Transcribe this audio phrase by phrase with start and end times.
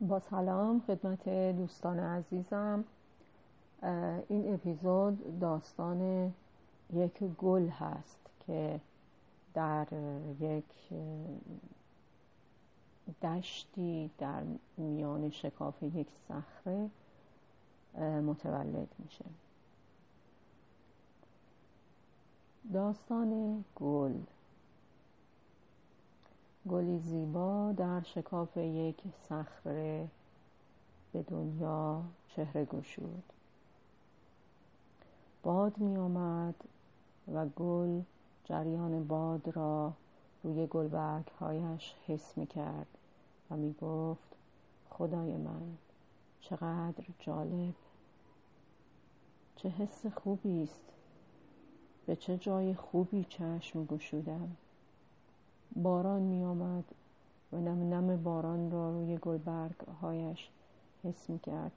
[0.00, 2.84] با سلام خدمت دوستان عزیزم.
[4.28, 6.32] این اپیزود داستان
[6.92, 8.80] یک گل هست که
[9.54, 9.86] در
[10.40, 10.64] یک
[13.22, 14.42] دشتی در
[14.76, 16.90] میان شکاف یک صخره
[18.20, 19.24] متولد میشه.
[22.72, 24.14] داستان گل.
[26.68, 30.08] گلی زیبا در شکاف یک صخره
[31.12, 33.22] به دنیا چهره گشود.
[35.42, 36.54] باد می آمد
[37.34, 38.00] و گل
[38.44, 39.92] جریان باد را
[40.42, 42.86] روی گلبرگ هایش حس می کرد
[43.50, 44.36] و می گفت
[44.90, 45.76] خدای من
[46.40, 47.74] چقدر جالب!
[49.56, 50.84] چه حس خوبی است!
[52.06, 54.56] به چه جای خوبی چشم گشودم!
[55.76, 56.84] باران می آمد
[57.52, 60.48] و نم نم باران را روی گلبرگ هایش
[61.04, 61.72] حس می کرد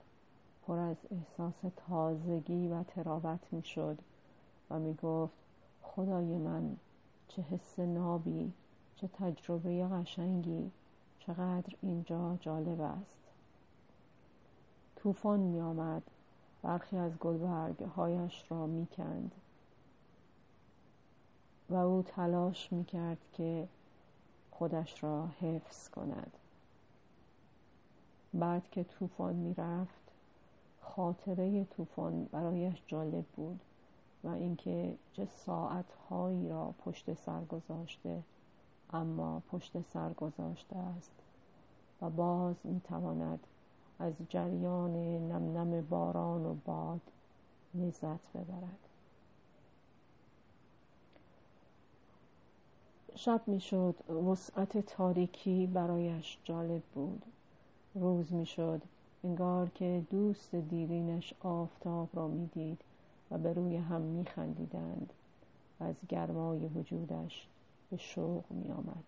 [0.68, 1.54] پر از احساس
[1.88, 3.98] تازگی و تراوت می شد
[4.70, 5.34] و می گفت
[5.82, 6.78] خدای من
[7.28, 8.54] چه حس نابی
[8.96, 10.72] چه تجربه قشنگی
[11.20, 13.20] چقدر اینجا جالب است.
[14.96, 16.04] طوفان می آمد
[16.62, 19.32] برخی از گلبرگ هایش را می کند
[21.70, 23.68] و او تلاش می کرد که
[24.64, 26.32] خودش را حفظ کند.
[28.34, 30.12] بعد که طوفان می رفت
[30.82, 33.60] خاطره طوفان برایش جالب بود
[34.24, 38.24] و اینکه چه ساعتهایی را پشت سر گذاشته
[38.94, 41.14] اما پشت سر گذاشته است
[42.02, 43.40] و باز می تواند
[44.00, 44.96] از جریان
[45.32, 47.02] نم نم باران و باد
[47.74, 48.93] لذت ببرد.
[53.16, 57.24] شب می‌شد وسعت تاریکی برایش جالب بود.
[57.96, 58.82] روز می‌شد
[59.24, 62.82] انگار که دوست دیرینش آفتاب را می‌دید
[63.32, 65.14] و به روی هم میخندیدند.
[65.80, 67.48] و از گرمای وجودش
[67.92, 69.04] به شوق میآمد.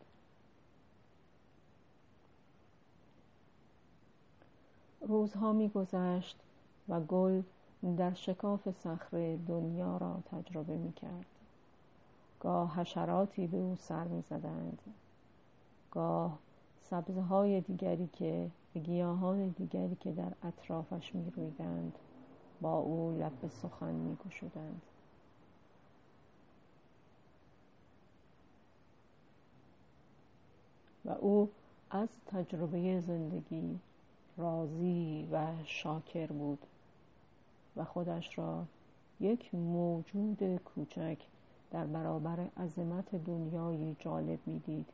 [5.02, 6.40] روزها میگذشت
[6.90, 7.42] و گل
[7.98, 11.26] در شکاف صخره دنیا را تجربه می‌کرد.
[12.46, 14.80] گاه حشراتی به او سر می زدند
[15.92, 16.40] گاه
[16.82, 18.52] سبزه های دیگری که
[18.84, 22.00] گیاهان دیگری که در اطرافش می رویدند
[22.62, 24.82] با او لب سخن می گشودند
[31.06, 31.50] و او
[31.92, 33.80] از تجربه زندگی
[34.38, 36.60] راضی و شاکر بود
[37.76, 38.66] و خودش را
[39.20, 41.18] یک موجود کوچک
[41.72, 44.86] در برابر عظمت دنیای جالب می‌دید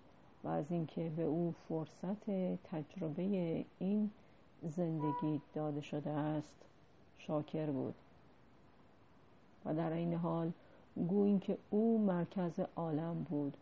[0.43, 2.25] و از اینکه به او فرصت
[2.63, 4.11] تجربه این
[4.61, 6.55] زندگی داده شده است
[7.17, 7.95] شاکر بود.
[9.65, 10.51] و در این حال
[10.95, 13.57] گویی که او مرکز عالم بود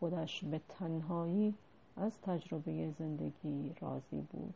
[0.00, 1.54] خودش به تنهایی
[1.96, 4.54] از تجربه زندگی راضی بود.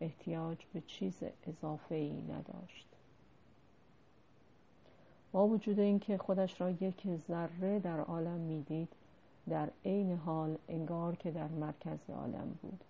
[0.00, 2.93] احتیاج به چیز اضافه ای نداشت.
[5.34, 8.88] با وجود اینکه خودش را یک ذره در عالم می‌دید
[9.48, 12.84] در عین حال انگار که در مرکز عالم بود.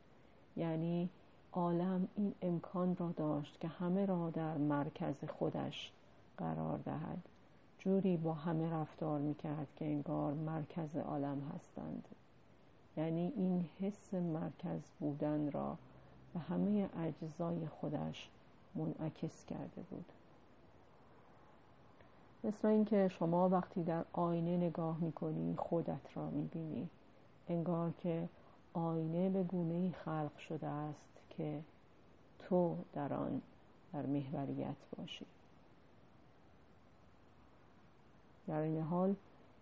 [0.56, 1.09] یعنی
[1.53, 5.93] عالم این امکان را داشت که همه را در مرکز خودش
[6.38, 7.19] قرار دهد.
[7.78, 12.09] جوری با همه رفتار می‌کرد که انگار مرکز عالم هستند.
[12.97, 15.77] یعنی این حس مرکز بودن را
[16.34, 18.28] به همه اجزای خودش
[18.75, 20.04] منعکس کرده بود.
[22.44, 26.88] مثل اینکه شما وقتی در آینه نگاه می‌کنی خودت را می‌بینی.
[27.49, 28.28] انگار که
[28.75, 31.60] آینه به گونه خلق شده است که
[32.38, 33.43] تو در آن
[33.93, 35.27] در محوریت باشی.
[38.47, 39.15] در این حال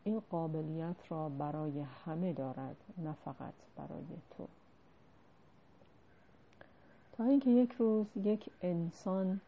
[0.05, 4.07] این قابلیت را برای همه دارد نه فقط برای
[4.37, 4.47] تو.
[7.13, 9.41] تا اینکه یک روز یک انسان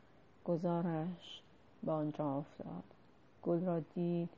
[0.44, 1.43] گزارش
[1.82, 2.94] به آنجا افتاد.
[3.44, 4.29] گل را دید.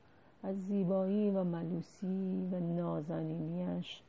[0.43, 4.03] از زیبایی و ملوسی و نازنینیش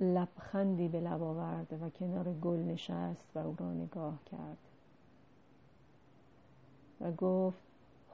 [0.00, 4.58] لبخندی به لب آورد و کنار گل نشست و او را نگاه کرد.
[7.00, 7.58] و گفت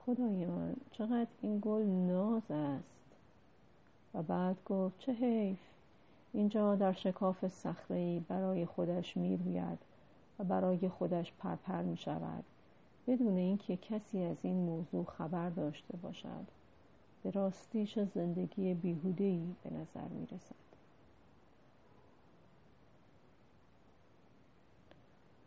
[0.07, 3.01] خدای من چقدر این گل ناز است.
[4.15, 5.59] و بعد گفت چه حیف!
[6.33, 9.79] اینجا در شکاف صخره برای خودش می‌روید
[10.39, 12.45] و برای خودش پرپر می شود
[13.07, 16.47] بدون اینکه کسی از این موضوع خبر داشته باشد
[17.23, 20.71] به راستیش زندگی بیهودهی به نظر می رسد.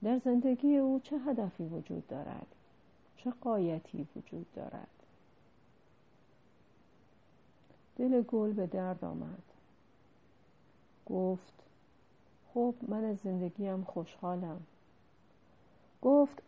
[0.03, 2.47] در زندگی او چه هدفی وجود دارد؟
[3.17, 4.87] چه قایتی وجود دارد؟
[7.97, 9.43] دل گل به درد آمد.
[11.05, 11.53] گفت
[12.53, 14.61] خب من از زندگیم خوشحالم.
[16.01, 16.41] گفت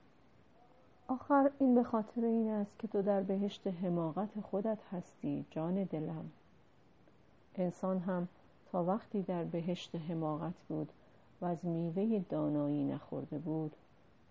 [1.07, 6.31] آخر این به خاطر این است که تو در بهشت حماقت خودت هستی جان دلم.
[7.55, 8.27] انسان هم
[8.71, 10.91] تا وقتی در بهشت حماقت بود
[11.41, 13.75] و از میوه دانایی نخورده بود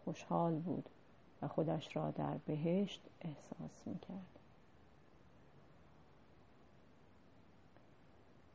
[0.05, 0.88] خوشحال بود
[1.43, 4.38] و خودش را در بهشت احساس می‌کرد.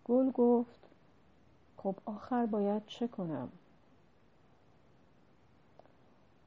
[0.06, 0.80] گل گفت
[1.78, 3.50] خب آخر باید چه کنم؟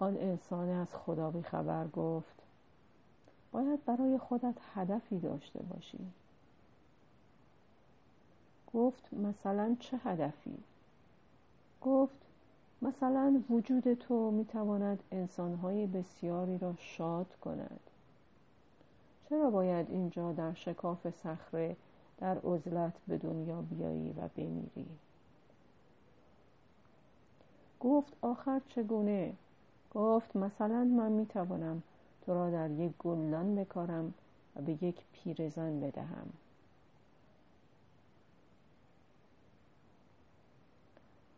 [0.03, 2.43] آن انسان از خدا خبر گفت
[3.53, 5.99] باید برای خودت هدفی داشته باشی.
[8.75, 10.59] گفت مثلا چه هدفی؟
[11.83, 12.17] گفت
[12.83, 17.81] مثلا وجود تو می‌تواند انسانهای بسیاری را شاد کند.
[19.29, 21.77] چرا باید اینجا در شکاف صخره
[22.19, 24.89] در عزلت به دنیا بیایی و بمیری؟
[27.81, 29.33] گفت آخر چگونه؟
[29.95, 31.83] گفت مثلا من می‌توانم
[32.27, 34.15] تو را در یک گلدان بکارم
[34.57, 36.33] و به یک پیرزن بدهم.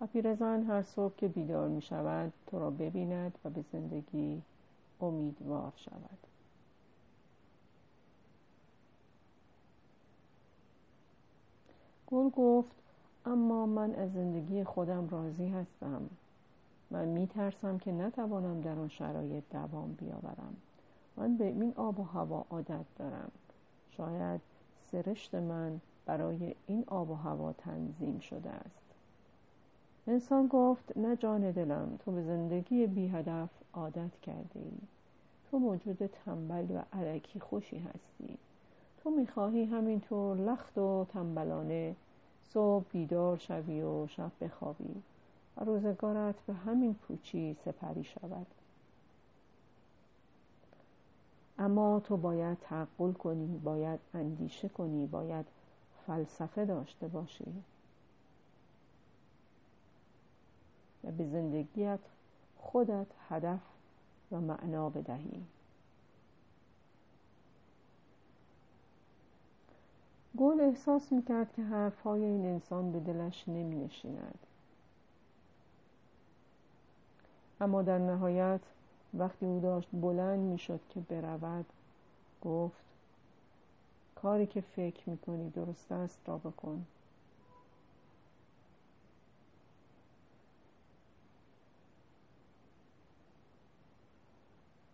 [0.01, 4.43] و پیرزن هر صبح که بیدار می شود تو را ببیند و به زندگی
[5.01, 6.19] امیدوار شود.
[12.07, 12.77] گل گفت
[13.27, 16.11] اما من از زندگی خودم راضی هستم.
[16.95, 20.57] من می ترسم که نتوانم در آن شرایط دوام بیاورم.
[21.17, 23.31] من به این آب و هوا عادت دارم.
[23.91, 24.41] شاید
[24.93, 28.85] سرشت من برای این آب و هوا تنظیم شده است.
[30.07, 34.79] انسان گفت نه جان دلم تو به زندگی بی هدف عادت کرده ای
[35.51, 38.39] تو موجود تنبل و علکی خوشی هستی.
[38.99, 41.97] تو می‌خواهی همینطور لخت و تنبلانه
[42.43, 45.03] صبح بیدار شوی و شب بخوابی.
[45.57, 48.47] روزگارت به همین پوچی سپری شود.
[51.59, 55.47] اما تو باید تعقل کنی باید اندیشه کنی باید
[56.07, 57.63] فلسفه داشته باشی.
[61.05, 62.01] و به زندگیت
[62.59, 63.61] خودت هدف
[64.33, 65.45] و معنا بدهی.
[70.39, 74.39] گل احساس می‌کرد که حرفهای این انسان به دلش نمی نشیند.
[77.65, 78.61] اما در نهایت
[79.15, 81.67] وقتی او داشت بلند می‌شد که برود
[82.43, 82.85] گفت
[84.15, 86.87] کاری که فکر می‌کنی درست است را بکن.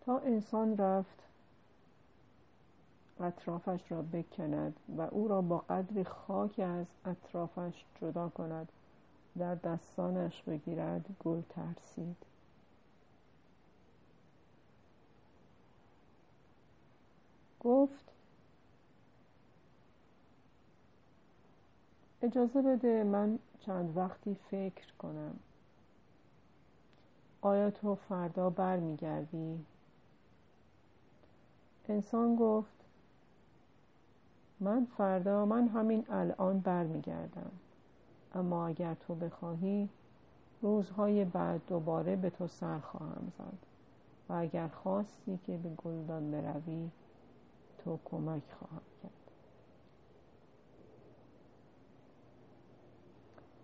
[0.01, 1.19] تا انسان رفت
[3.19, 8.71] اطرافش را بکند و او را با قدر خاک از اطرافش جدا کند
[9.37, 12.30] در دستانش بگیرد گل ترسید.
[17.63, 18.11] گفت
[22.21, 25.39] اجازه بده من چند وقتی فکر کنم.
[27.41, 29.65] آیا تو فردا برمیگردی؟
[31.89, 32.85] انسان گفت
[34.59, 37.51] من فردا من همین الان برمیگردم.
[38.35, 39.89] اما اگر تو بخواهی
[40.61, 43.71] روزهای بعد دوباره به تو سر خواهم زد.
[44.29, 46.89] و اگر خواستی که به گلدان بروی
[47.85, 49.11] تو کمک خواهم کرد.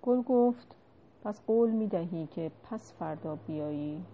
[0.02, 0.76] گل گفت
[1.24, 4.06] پس قول می دهی که پس فردا بیایی؟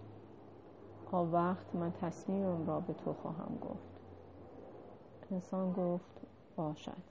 [1.11, 3.93] آن وقت من تصمیمم را به تو خواهم گفت.
[5.31, 6.21] انسان گفت
[6.55, 7.03] باشد.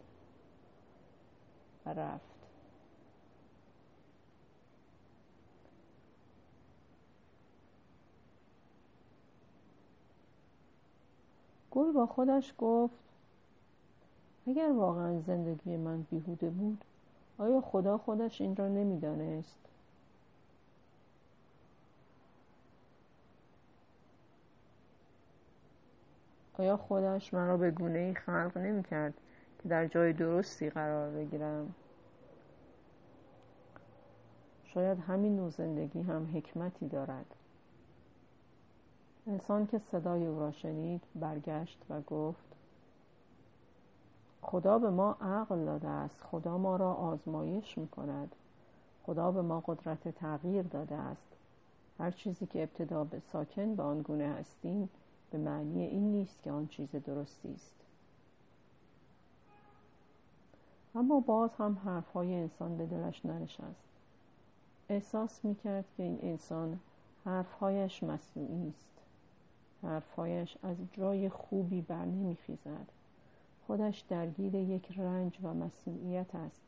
[1.87, 2.32] و رفت.
[11.73, 12.95] گل با خودش گفت
[14.47, 16.85] اگر واقعا زندگی من بیهوده بود
[17.38, 19.59] آیا خدا خودش این را نمی‌دانست؟
[26.59, 29.14] آیا خودش مرا به گونه ای خلق نمی کرد
[29.62, 31.75] که در جای درستی قرار بگیرم؟
[34.64, 37.26] شاید همین نوع زندگی هم حکمتی دارد.
[39.26, 42.57] انسان که صدای او را شنید برگشت و گفت
[44.43, 48.35] خدا به ما عقل داده است خدا ما را آزمایش می کند
[49.07, 51.29] خدا به ما قدرت تغییر داده است.
[51.99, 54.88] هر چیزی که ابتدا به ساکن به آن گونه هستیم
[55.31, 57.75] به معنی این نیست که آن چیز درستی است.
[60.95, 63.88] اما باز هم حرفهای انسان به دلش ننشست.
[64.88, 66.79] احساس می‌کرد که این انسان
[67.25, 68.92] حرفهایش مصنوعی است
[69.83, 72.87] حرفهایش از جای خوبی بر نمیخیزد.
[73.67, 76.62] خودش درگیر یک رنج و مسئولیت است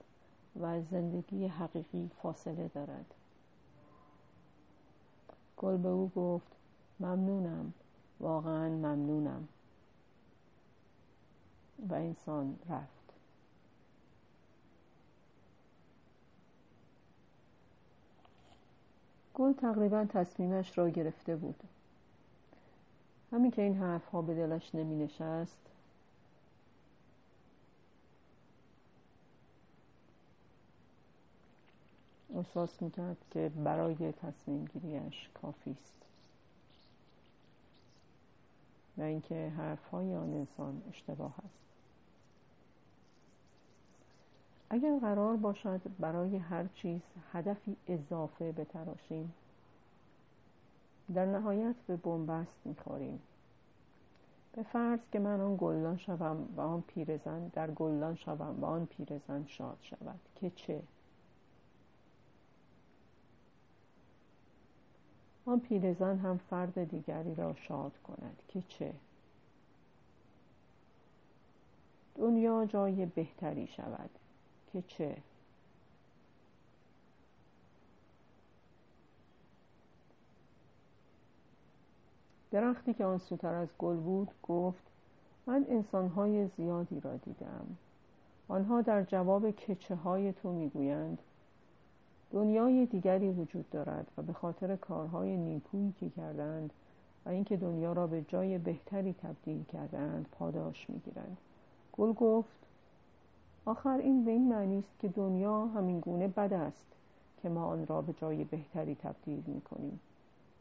[0.56, 3.14] و از زندگی حقیقی فاصله دارد.
[5.56, 6.56] گل به او گفت
[7.00, 7.72] ممنونم
[8.20, 9.48] واقعا ممنونم.
[11.88, 13.12] و انسان رفت.
[19.34, 21.62] گل تقریبا تصمیمش را گرفته بود.
[23.34, 25.58] همین که این حرف ها به دلش نمی نشست
[32.36, 35.94] احساس می‌کرد که برای تصمیم گیریش کافی است.
[38.98, 41.64] و اینکه حرف های آن انسان اشتباه است.
[44.70, 47.00] اگر قرار باشد برای هر چیز
[47.32, 49.32] هدفی اضافه بتراشیم
[51.14, 53.20] در نهایت به بنبست می‌خوریم.
[54.52, 58.86] به فرض که من آن گلدان شوم و آن پیرزن در گلدان شوم و آن
[58.86, 60.20] پیرزن شاد شود.
[60.34, 60.82] که چه؟
[65.46, 68.42] آن پیرزن هم فرد دیگری را شاد کند.
[68.48, 68.94] که چه؟
[72.14, 74.10] دنیا جای بهتری شود.
[74.72, 75.16] که چه؟
[82.54, 84.82] درختی که آن سوتر از گل بود گفت
[85.46, 87.66] من انسانهای زیادی را دیدم.
[88.48, 91.18] آنها در جواب کچه های تو می‌گویند
[92.32, 96.72] دنیای دیگری وجود دارد و به خاطر کارهای نیکویی که کردند
[97.26, 101.36] و اینکه دنیا را به جای بهتری تبدیل کردند پاداش می‌گیرند.
[101.92, 102.66] گل گفت
[103.64, 106.86] آخر این به این معنی است که دنیا همین گونه بد است
[107.42, 110.00] که ما آن را به جای بهتری تبدیل می کنیم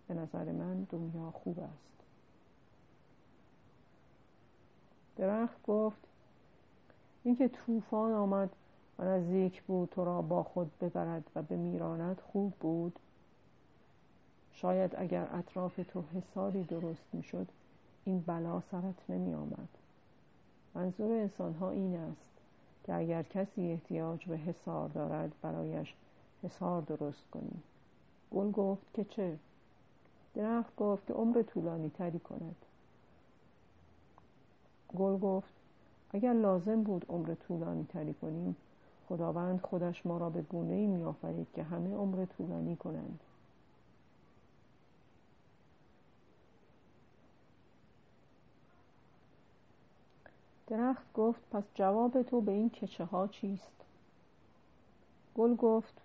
[0.08, 1.94] به نظر من دنیا خوب است.
[5.16, 5.98] درخت گفت
[7.24, 8.50] اینکه طوفان آمد
[9.00, 13.00] و نزدیک بود تو را با خود ببرد و به میراند خوب بود.
[14.54, 17.48] شاید اگر اطراف تو حساری درست می‌شد
[18.06, 19.70] این بلا سرت نمی آمد
[20.76, 22.32] منظور انسان ها این است
[22.84, 25.94] که اگر کسی احتیاج به حسار دارد برایش
[26.44, 27.62] حسار درست کنی.
[28.32, 29.38] گل گفت که چه؟
[30.34, 32.56] درخت گفت که عمر طولانی تری کند.
[34.98, 35.54] گل گفت
[36.14, 38.56] اگر لازم بود عمر طولانی تری کنیم
[39.10, 43.20] خداوند خودش ما را به گونه ای می آفرید که همه عمر طولانی کنند.
[50.68, 53.72] درخت گفت پس جواب تو به این کچه ها چیست؟
[55.36, 56.03] گل گفت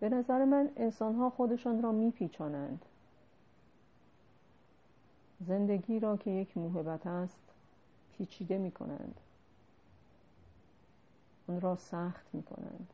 [0.00, 2.84] به نظر من انسان ها خودشان را میپیچانند.
[5.46, 7.40] زندگی را که یک موهبت است
[8.12, 9.14] پیچیده می کنند
[11.48, 12.88] آن را سخت می کنند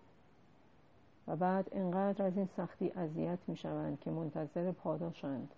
[1.29, 5.49] و بعد انقدر از این سختی اذیت می شوند که منتظر پاداشند.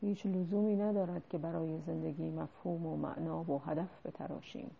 [0.00, 4.70] هیچ لزومی ندارد که برای زندگی مفهوم و معنا و هدف بتراشیم.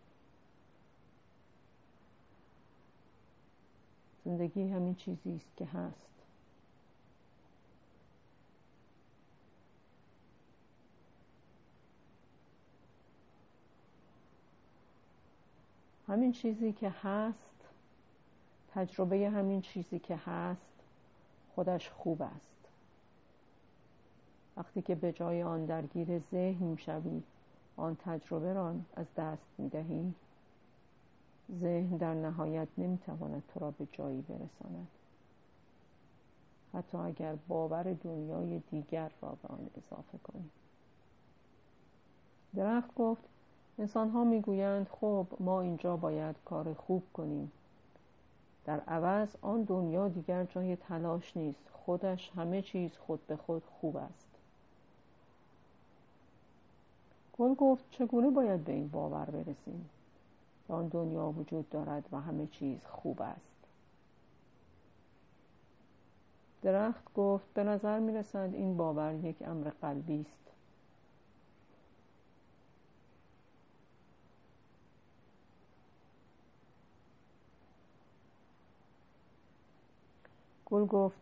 [4.28, 6.08] زندگی همین چیزی است که هست.
[16.08, 17.36] همین چیزی که هست
[18.74, 20.60] تجربه همین چیزی که هست
[21.54, 22.58] خودش خوب است.
[24.56, 27.22] وقتی که به جای آن درگیر ذهن می‌شوی
[27.76, 30.14] آن تجربه را از دست می‌دهی.
[31.52, 34.88] ذهن در نهایت نمی‌تواند تو را به جایی برساند.
[36.74, 40.50] حتی اگر باور دنیای دیگر را به آن اضافه کنی.
[42.54, 43.22] درخت گفت
[43.78, 47.52] انسان ها می‌گویند خب ما اینجا باید کار خوب کنیم.
[48.64, 51.60] در عوض آن دنیا دیگر جای تلاش نیست.
[51.72, 54.28] خودش همه چیز خود به خود خوب است.
[57.38, 59.90] گل گفت چگونه باید به این باور برسیم؟
[60.68, 63.58] آن دنیا وجود دارد و همه چیز خوب است.
[66.62, 70.50] درخت گفت به نظر می رسد این باور یک امر قلبی است.
[80.66, 81.18] گل گفت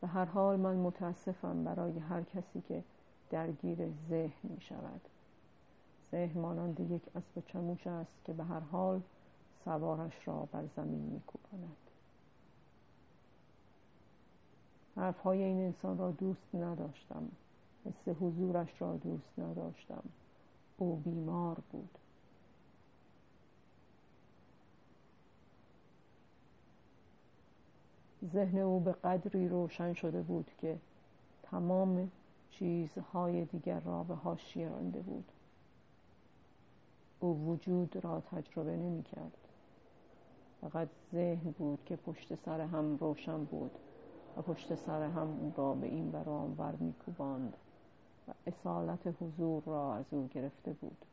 [0.00, 2.84] به هر حال من متاسفم برای هر کسی که
[3.30, 3.78] درگیر
[4.08, 5.00] ذهن می شود
[6.12, 9.00] ذهن مانند یک اسب چموش است که به هر حال
[9.64, 11.76] سوارش را بر زمین می کوباند
[14.98, 17.28] حرفهای این انسان را دوست نداشتم.
[17.84, 20.02] حس حضورش را دوست نداشتم.
[20.78, 21.98] او بیمار بود.
[28.32, 30.78] ذهن او به قدری روشن شده بود که
[31.42, 32.10] تمام
[32.50, 35.24] چیزهای دیگر را به حاشیه رانده بود.
[37.20, 39.38] او وجود را تجربه نمی کرد.
[40.60, 43.70] فقط ذهن بود که پشت سر هم روشن بود
[44.36, 47.56] و پشت سر هم او را به این بر آنور میکوباند
[48.28, 51.04] و اصالت حضور را از او گرفته بود.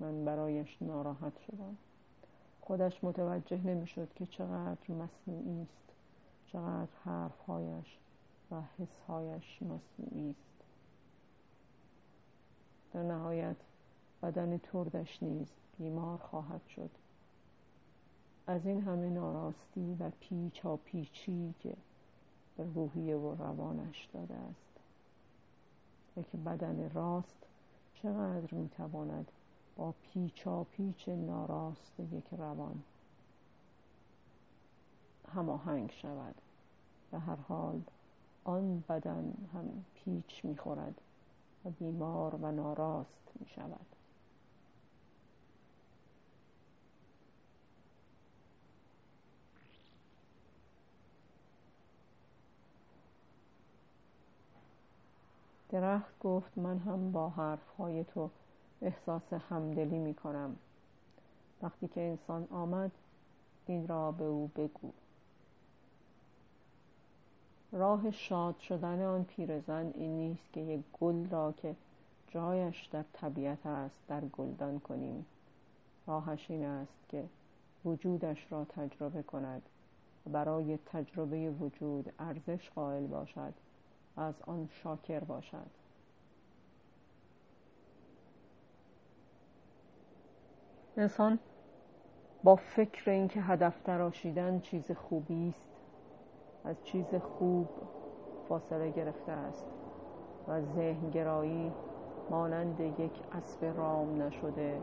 [0.00, 1.76] من برایش ناراحت شدم.
[2.60, 5.92] خودش متوجه نمی‌شد که چقدر مصنوعی است
[6.46, 7.98] چقدر حرفهایش
[8.50, 10.51] و حسهایش مصنوعی است.
[12.92, 13.56] در نهایت
[14.22, 15.46] بدن تردش نیز
[15.78, 16.90] بیمار خواهد شد.
[18.46, 21.76] از این همه ناراستی و پیچا پیچی که
[22.56, 24.72] به روحیه و روانش داده است.
[26.16, 27.46] یک بدن راست
[27.94, 29.32] چقدر می‌تواند
[29.76, 32.82] با پیچا پیچ ناراست یک روان
[35.34, 36.34] هماهنگ شود؟
[37.10, 37.80] به هر حال
[38.44, 41.00] آن بدن هم پیچ می‌خورد.
[41.64, 43.86] و بیمار و ناراست می شود.
[55.70, 58.30] درخت گفت من هم با حرفهای تو
[58.82, 60.56] احساس همدلی می کنم.
[61.62, 62.90] وقتی که انسان آمد
[63.66, 64.92] این را به او بگو.
[67.72, 71.76] راه شاد شدن آن پیرزن این نیست که یک گل را که
[72.28, 75.26] جایش در طبیعت است در گلدان کنیم.
[76.06, 77.24] راهش این است که
[77.84, 79.62] وجودش را تجربه کند
[80.26, 83.54] و برای تجربه وجود ارزش قائل باشد
[84.16, 85.70] از آن شاکر باشد.
[90.96, 91.38] انسان
[92.44, 95.71] با فکر اینکه هدف تراشیدن چیز خوبی است
[96.64, 97.68] از چیز خوب
[98.48, 99.66] فاصله گرفته است
[100.48, 101.72] و ذهنگرایی
[102.30, 104.78] مانند یک اسب رام نشده.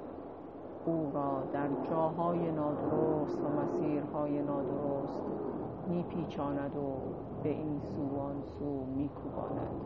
[0.86, 5.24] او را در جاهای نادرست و مسیرهای نادرست
[5.88, 6.96] میپیچاند و
[7.44, 9.82] به این سو آن سو میکوباند.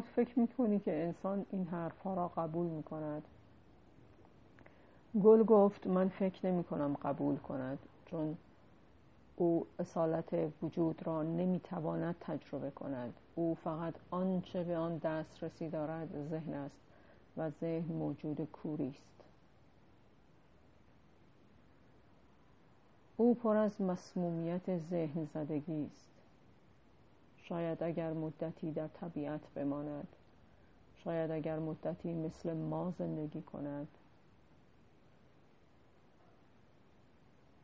[0.00, 3.22] فکر می‌کنی که انسان این حرفها را قبول می‌کند؟
[5.22, 8.36] گل گفت من فکر نمی کنم قبول کند چون
[9.36, 13.14] او اصالت وجود را نمی‌تواند تجربه کند.
[13.34, 16.80] او فقط آنچه به آن دسترسی دارد ذهن است
[17.36, 19.24] و ذهن موجود کوری است.
[23.16, 26.17] او پر از مسمومیت ذهن زدگی است.
[27.48, 30.08] شاید اگر مدتی در طبیعت بماند
[31.04, 33.88] شاید اگر مدتی مثل ما زندگی کند.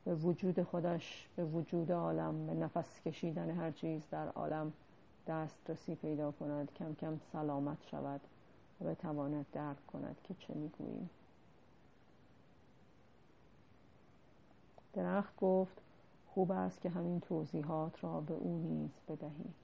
[0.04, 4.72] به وجود خودش به وجود عالم به نفس کشیدن هر چیز در عالم
[5.26, 6.72] دسترسی پیدا کند.
[6.78, 8.20] کم کم سلامت شود
[8.80, 11.10] و بتواند درک کند که چه می‌گوییم.
[14.94, 15.80] درخت گفت
[16.28, 19.63] خوب است که همین توضیحات را به او نیز بدهی.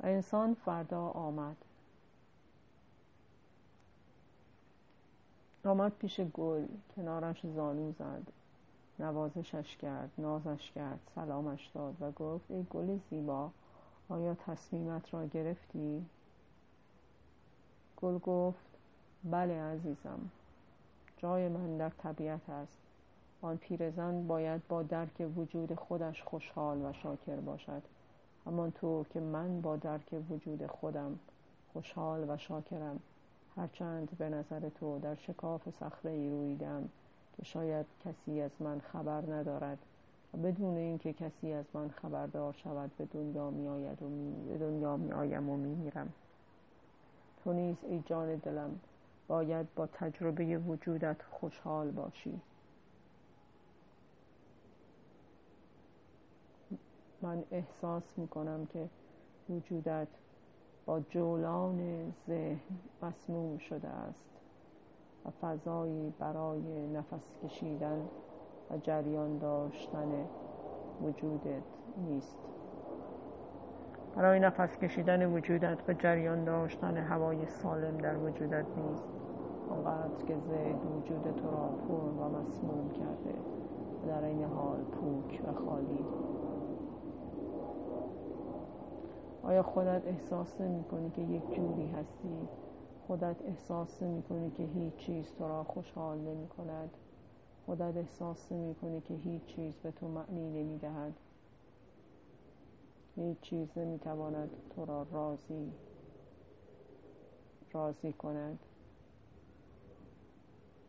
[0.00, 1.56] و انسان فردا آمد.
[5.64, 8.32] آمد پیش گل کنارش زانو زد.
[8.98, 13.50] نوازشش کرد نازش کرد سلامش داد و گفت ای گل زیبا
[14.08, 16.04] آیا تصمیمت را گرفتی؟
[17.96, 18.68] گل گفت
[19.24, 20.20] بله عزیزم
[21.16, 22.76] جای من در طبیعت است.
[23.42, 27.82] آن پیرزن باید با درک وجود خودش خوشحال و شاکر باشد.
[28.48, 31.18] همانطور که من با درک وجود خودم
[31.72, 33.00] خوشحال و شاکرم.
[33.56, 36.88] هرچند به نظر تو در شکاف صخره ای رویدم
[37.36, 39.78] که شاید کسی از من خبر ندارد
[40.34, 44.48] و بدون اینکه کسی از من خبردار شود به دنیا می آید و می...
[44.48, 46.12] به دنیا می آیم و می میرم.
[47.44, 48.80] تو نیز ای جان دلم
[49.28, 52.40] باید با تجربه وجودت خوشحال باشی.
[57.22, 58.88] من احساس می‌کنم که
[59.50, 60.08] وجودت
[60.86, 61.78] با جولان
[62.26, 64.30] ذهن مسموم شده است
[65.26, 68.08] و فضایی برای نفس کشیدن
[68.70, 70.08] و جریان داشتن
[71.02, 71.62] وجودت
[71.96, 72.38] نیست.
[74.16, 79.08] برای نفس کشیدن وجودت و جریان داشتن هوای سالم در وجودت نیست.
[79.70, 83.38] آنقدر که ذهن وجود تو را پر و مسموم کرده
[84.06, 86.04] در این حال پوک و خالی.
[89.42, 92.48] آیا خودت احساس نمی کنی که یک جوری هستی؟
[93.06, 96.90] خودت احساس نمی کنی که هیچ چیز تو را خوشحال نمی کند
[97.66, 101.14] خودت احساس نمی کنی که هیچ چیز به تو معنی نمی دهد
[103.16, 105.72] هیچ چیز نمی تواند تو را راضی
[107.72, 108.58] راضی کند.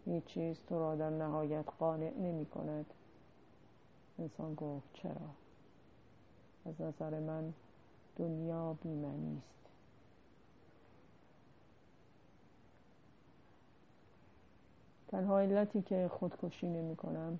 [0.05, 2.85] هیچ چیز تو را در نهایت قانع نمی کند
[4.19, 5.29] انسان گفت چرا؟
[6.65, 7.53] از نظر من
[8.19, 9.59] دنیا بیمنی است.
[15.07, 17.39] تنها علتی که خودکشی نمی کنم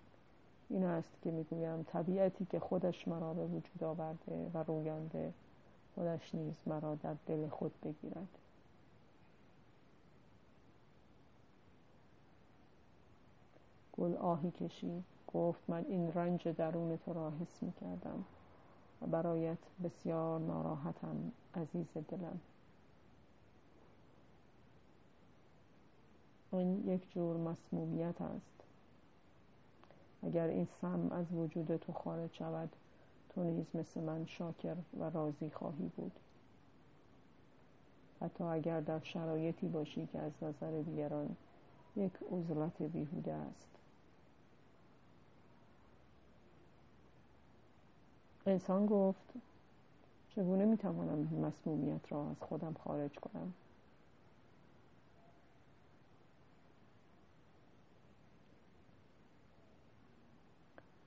[0.69, 5.33] این است که می‌گویم طبیعتی که خودش مرا به وجود آورده و روینده
[5.95, 8.27] خودش نیز مرا در دل خود بگیرد.
[13.97, 15.03] گل آهی کشید.
[15.33, 18.25] گفت من این رنج درون تو را حس می کردم.
[19.01, 22.39] و برایت بسیار ناراحتم عزیز دلم.
[26.51, 28.63] آن یک جور مسمومیت است.
[30.23, 32.69] اگر این سم از وجود تو خارج شود
[33.29, 36.11] تو نیز مثل من شاکر و راضی خواهی بود.
[38.21, 41.35] حتی اگر در شرایطی باشی که از نظر دیگران
[41.95, 43.78] یک عزلت بیهوده است.
[48.45, 49.33] انسان گفت
[50.35, 53.53] چگونه می‌توانم این مسمومیت را از خودم خارج کنم؟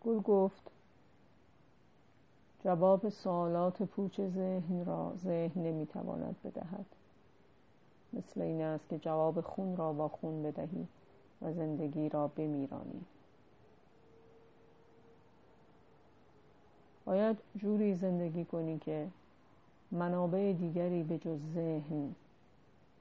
[0.05, 0.71] گل گفت
[2.65, 6.87] جواب سوالات پوچ ذهن را ذهن نمی‌تواند بدهد.
[8.13, 10.89] مثل این است که جواب خون را با خون بدهی
[11.43, 13.05] و زندگی را بمیرانی.
[17.05, 19.09] باید جوری زندگی کنی که
[19.91, 22.15] منابع دیگری به جز ذهن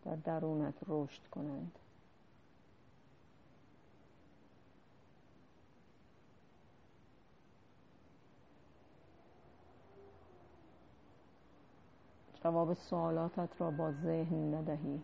[0.05, 1.71] در درونت رشد کنند.
[12.43, 15.01] جواب سوالاتت را با ذهن ندهی.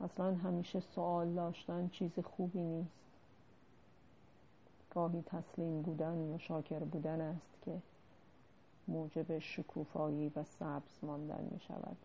[0.00, 3.07] اصلا همیشه سوال داشتن چیز خوبی نیست.
[4.90, 7.82] گاهی تسلیم بودن و شاکر بودن است که
[8.88, 11.96] موجب شکوفایی و سبز ماندن می شود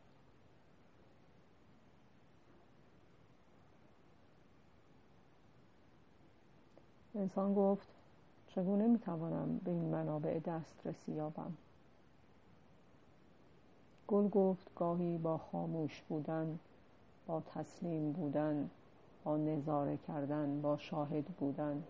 [7.15, 7.87] انسان گفت
[8.47, 11.53] چگونه می توانم به این منابع دسترسی یابم؟
[14.07, 16.59] گل گفت گاهی با خاموش بودن
[17.27, 18.69] با تسلیم بودن
[19.23, 21.83] با نظاره کردن با شاهد بودن.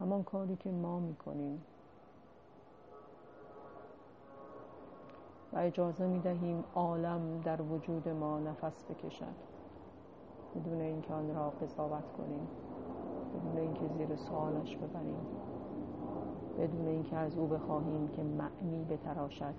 [0.00, 1.64] همان کاری که ما می‌کنیم.
[5.52, 9.34] و اجازه می‌دهیم عالم در وجود ما نفس بکشد.
[10.54, 12.48] بدون اینکه آن را قضاوت کنیم.
[13.34, 15.26] بدون اینکه زیر سوالش ببریم.
[16.58, 19.54] بدون اینکه از او بخواهیم که معنی بتراشد.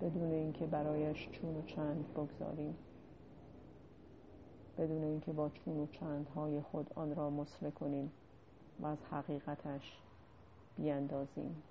[0.00, 2.76] بدون اینکه برایش چون و چند بگذاریم.
[4.78, 8.12] بدون اینکه با چون و چندهای خود آن را مسله کنیم
[8.80, 9.98] و از حقیقتش
[10.76, 11.62] بیاندازیم.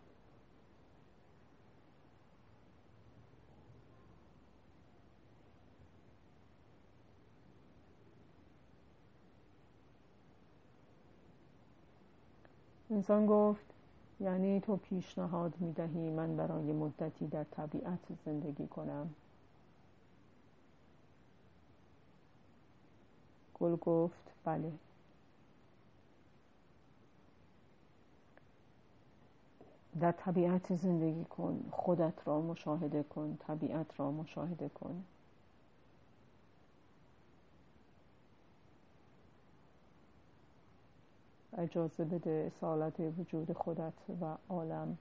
[12.89, 13.65] انسان گفت
[14.19, 19.09] یعنی تو پیشنهاد می دهی من برای مدتی در طبیعت زندگی کنم.
[23.63, 24.31] گل گفت.
[24.45, 24.71] بله.
[29.99, 31.69] در طبیعت زندگی کن.
[31.71, 33.37] خودت را مشاهده کن.
[33.39, 35.03] طبیعت را مشاهده کن.
[41.57, 44.97] اجازه بده اصالت وجود خودت و عالم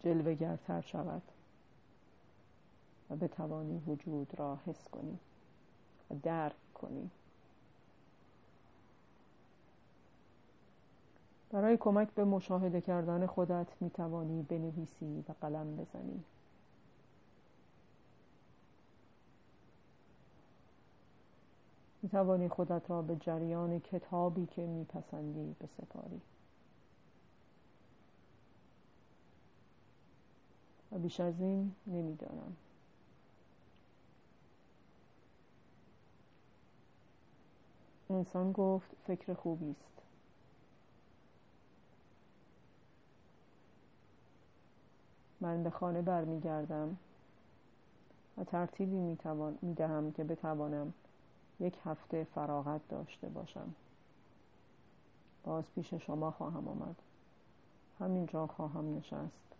[0.00, 1.22] جلوگرتر شود
[3.10, 5.18] و بتوانی وجود را حس کنی.
[6.14, 7.10] درک کنی.
[11.50, 16.24] برای کمک به مشاهده کردن خودت می توانی بنویسی و قلم بزنی.
[22.02, 26.20] می توانی خودت را به جریان کتابی که میپسندی بسپاری.
[30.92, 32.56] و بیش از این نمی‌دانم.
[38.10, 40.02] انسان گفت فکر خوبی است
[45.40, 46.96] من به خانه برمیگردم
[48.38, 49.18] و ترتیبی می
[49.76, 50.92] دهم که بتوانم
[51.60, 53.74] یک هفته فراغت داشته باشم.
[55.44, 56.96] باز پیش شما خواهم آمد.
[58.00, 59.54] همینجا خواهم نشست.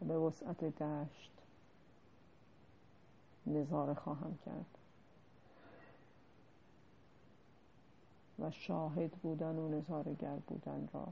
[0.00, 1.32] به وسعت دشت
[3.46, 4.81] نظاره خواهم کرد.
[8.38, 11.08] و شاهد بودن و نظارگر بودن را.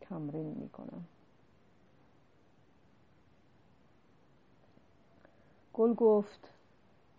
[0.00, 1.04] تمرین می کنم
[5.72, 6.48] گل گفت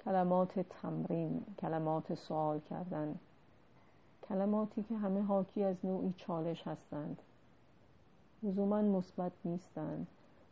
[0.06, 3.20] کلمات تمرین کلمات سوال کردن.
[4.30, 7.22] کلماتی که همه حاکی از نوعی چالش هستند.
[8.44, 10.08] لزوما مثبت نیستند.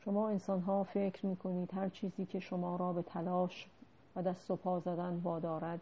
[0.05, 3.67] شما انسان ها فکر می کنید هر چیزی که شما را به تلاش
[4.19, 5.81] و دست و پا زدن وادارد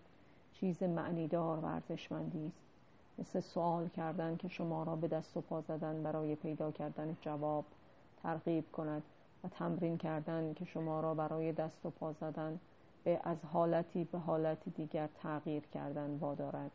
[0.54, 2.62] چیز معنیدار و ارزشمندی است.
[3.20, 7.66] مثل سوال کردن که شما را به دست و پا زدن برای پیدا کردن جواب
[8.24, 9.04] ترغیب کند
[9.44, 12.60] و تمرین کردن که شما را برای دست و پا زدن
[13.04, 16.72] به از حالتی به حالتی دیگر تغییر کردن وادارد.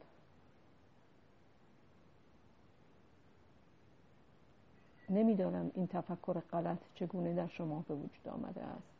[5.10, 8.91] نمی‌دانم این تفکر غلط چگونه در شما به وجود آمده است.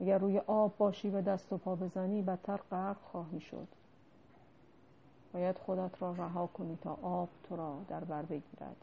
[0.00, 3.68] اگر روی آب باشی و دست و پا بزنی بدتر غرق خواهی شد.
[5.32, 8.76] باید خودت را رها کنی تا آب تو را در بر بگیرد.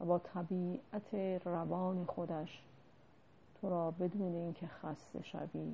[0.00, 2.62] و با طبیعت روان خودش
[3.60, 5.72] تو را بدون اینکه خسته شوی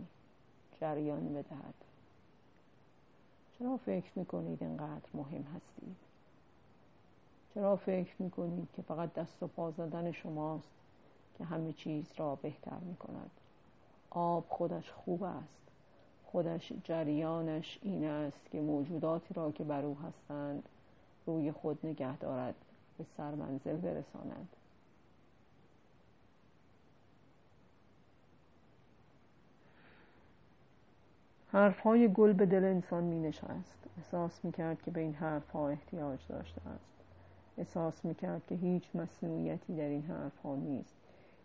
[0.81, 1.75] جریان بدهد.
[3.59, 5.97] چرا فکر می‌کنید اینقدر مهم هستید؟
[7.55, 10.69] چرا فکر می‌کنید که فقط دست و پا زدن شماست؟
[11.41, 13.31] که همه چیز را بهتر می‌کند.
[14.11, 15.61] آب خودش خوب است.
[16.25, 20.63] خودش جریانش این است که موجوداتی را که بر او هستند
[21.27, 22.55] روی خود نگه دارد
[22.99, 24.49] به سرمنزل برساند.
[31.53, 35.51] حرف های گل به دل انسان می نشست احساس می کرد که به این حرف
[35.51, 36.93] ها احتیاج داشته است.
[37.59, 40.97] احساس می کرد که هیچ مصنوعیتی در این حرف ها نیست.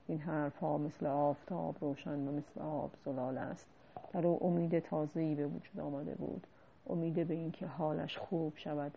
[0.08, 3.66] این حرف ها مثل آفتاب روشن و مثل آب زلال است.
[4.14, 6.48] در او امید تازه‌ای به وجود آمده بود.
[6.90, 8.92] امید به اینکه حالش خوب شود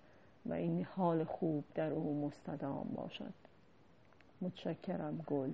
[0.46, 3.32] و این حال خوب در او مستدام باشد.
[4.40, 5.50] متشکرم گل.